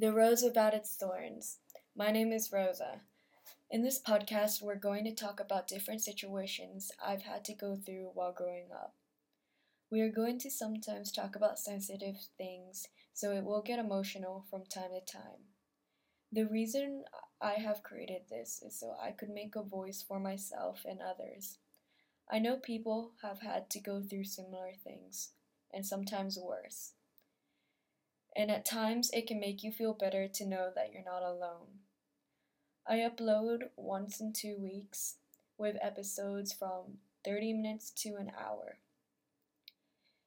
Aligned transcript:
The 0.00 0.14
Rose 0.14 0.40
Without 0.42 0.72
Its 0.72 0.96
Thorns. 0.96 1.58
My 1.94 2.10
name 2.10 2.32
is 2.32 2.50
Rosa. 2.50 3.02
In 3.70 3.82
this 3.82 4.00
podcast, 4.00 4.62
we're 4.62 4.76
going 4.76 5.04
to 5.04 5.14
talk 5.14 5.40
about 5.40 5.68
different 5.68 6.00
situations 6.00 6.90
I've 7.06 7.24
had 7.24 7.44
to 7.44 7.54
go 7.54 7.76
through 7.76 8.12
while 8.14 8.32
growing 8.32 8.68
up. 8.72 8.94
We 9.90 10.00
are 10.00 10.08
going 10.08 10.38
to 10.38 10.50
sometimes 10.50 11.12
talk 11.12 11.36
about 11.36 11.58
sensitive 11.58 12.16
things, 12.38 12.88
so 13.12 13.32
it 13.32 13.44
will 13.44 13.60
get 13.60 13.78
emotional 13.78 14.46
from 14.48 14.64
time 14.64 14.92
to 14.94 15.12
time. 15.12 15.50
The 16.32 16.46
reason 16.46 17.04
I 17.38 17.56
have 17.56 17.82
created 17.82 18.22
this 18.30 18.62
is 18.66 18.80
so 18.80 18.96
I 18.98 19.10
could 19.10 19.28
make 19.28 19.54
a 19.54 19.62
voice 19.62 20.02
for 20.02 20.18
myself 20.18 20.80
and 20.88 21.00
others. 21.02 21.58
I 22.32 22.38
know 22.38 22.56
people 22.56 23.12
have 23.20 23.42
had 23.42 23.68
to 23.68 23.80
go 23.80 24.00
through 24.00 24.24
similar 24.24 24.72
things, 24.82 25.32
and 25.70 25.84
sometimes 25.84 26.38
worse. 26.38 26.92
And 28.36 28.50
at 28.50 28.64
times, 28.64 29.10
it 29.12 29.26
can 29.26 29.40
make 29.40 29.62
you 29.62 29.72
feel 29.72 29.92
better 29.92 30.28
to 30.28 30.46
know 30.46 30.70
that 30.74 30.92
you're 30.92 31.04
not 31.04 31.22
alone. 31.22 31.80
I 32.86 32.98
upload 32.98 33.70
once 33.76 34.20
in 34.20 34.32
two 34.32 34.56
weeks 34.58 35.16
with 35.58 35.76
episodes 35.82 36.52
from 36.52 36.98
30 37.24 37.52
minutes 37.54 37.90
to 37.90 38.16
an 38.16 38.32
hour. 38.38 38.78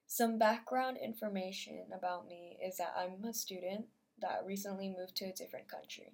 Some 0.05 0.37
background 0.37 0.97
information 1.03 1.85
about 1.91 2.27
me 2.27 2.57
is 2.63 2.77
that 2.77 2.93
I'm 2.95 3.25
a 3.25 3.33
student 3.33 3.85
that 4.21 4.45
recently 4.45 4.87
moved 4.87 5.15
to 5.17 5.25
a 5.25 5.33
different 5.33 5.67
country. 5.67 6.13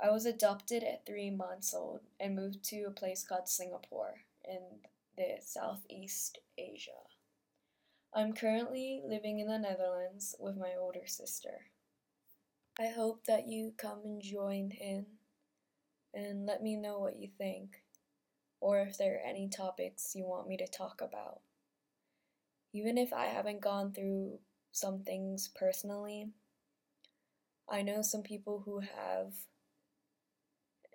I 0.00 0.10
was 0.10 0.24
adopted 0.24 0.84
at 0.84 1.04
three 1.04 1.30
months 1.30 1.74
old 1.74 2.00
and 2.20 2.36
moved 2.36 2.62
to 2.66 2.84
a 2.84 2.92
place 2.92 3.24
called 3.24 3.48
Singapore 3.48 4.20
in 4.48 4.60
the 5.16 5.38
Southeast 5.40 6.38
Asia. 6.56 6.92
I'm 8.14 8.32
currently 8.32 9.02
living 9.06 9.38
in 9.38 9.48
the 9.48 9.58
Netherlands 9.58 10.34
with 10.40 10.56
my 10.56 10.72
older 10.80 11.06
sister. 11.06 11.66
I 12.80 12.88
hope 12.88 13.26
that 13.26 13.46
you 13.46 13.74
come 13.76 14.00
and 14.04 14.22
join 14.22 14.70
in 14.70 15.04
and 16.14 16.46
let 16.46 16.62
me 16.62 16.74
know 16.74 16.98
what 17.00 17.18
you 17.18 17.28
think, 17.36 17.82
or 18.60 18.80
if 18.80 18.96
there 18.96 19.16
are 19.16 19.28
any 19.28 19.48
topics 19.48 20.14
you 20.14 20.24
want 20.24 20.48
me 20.48 20.56
to 20.56 20.66
talk 20.66 21.02
about. 21.02 21.40
Even 22.72 22.96
if 22.96 23.12
I 23.12 23.26
haven't 23.26 23.60
gone 23.60 23.92
through 23.92 24.38
some 24.72 25.00
things 25.00 25.50
personally, 25.54 26.30
I 27.68 27.82
know 27.82 28.00
some 28.00 28.22
people 28.22 28.62
who 28.64 28.80
have, 28.80 29.34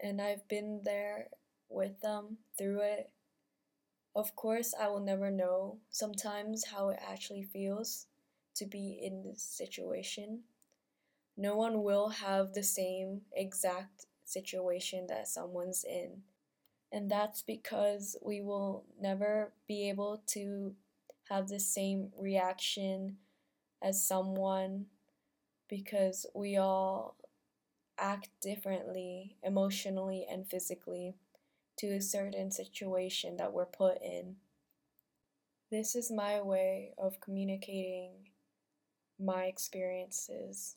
and 0.02 0.20
I've 0.20 0.48
been 0.48 0.81
there 0.83 1.27
with 1.70 2.02
them 2.02 2.38
through 2.58 2.80
it 2.81 3.11
of 4.16 4.36
course, 4.36 4.73
I 4.80 4.88
will 4.88 5.00
never 5.00 5.31
know 5.31 5.80
sometimes 5.89 6.66
how 6.66 6.89
it 6.89 7.00
actually 7.08 7.44
feels 7.44 8.08
to 8.55 8.66
be 8.66 9.00
in 9.02 9.23
this 9.23 9.42
situation. 9.44 10.44
No 11.38 11.55
one 11.55 11.83
will 11.83 12.09
have 12.09 12.53
the 12.53 12.64
same 12.64 13.22
exact 13.33 14.08
situation 14.25 15.08
that 15.08 15.28
someone's 15.28 15.83
in. 15.83 16.23
And 16.92 17.09
that's 17.11 17.42
because 17.44 18.17
we 18.22 18.42
will 18.42 18.86
never 19.02 19.53
be 19.67 19.89
able 19.89 20.23
to 20.27 20.75
have 21.30 21.50
the 21.50 21.59
same 21.59 22.11
reaction 22.20 23.17
as 23.81 24.08
someone 24.08 24.88
because 25.70 26.25
we 26.36 26.58
all 26.58 27.16
act 27.98 28.30
differently 28.42 29.38
emotionally 29.44 30.25
and 30.30 30.48
physically 30.48 31.16
to 31.77 31.88
a 31.88 32.02
certain 32.02 32.52
situation 32.52 33.38
that 33.38 33.53
we're 33.53 33.66
put 33.66 34.02
in. 34.02 34.38
This 35.71 35.95
is 35.95 36.11
my 36.11 36.41
way 36.41 36.93
of 36.97 37.19
communicating 37.19 38.30
my 39.19 39.45
experiences. 39.45 40.75